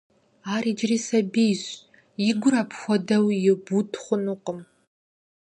[0.53, 1.63] Ар иджыри сабийщ,
[2.29, 4.59] и гур апхуэдэу ибуд хъунукъым.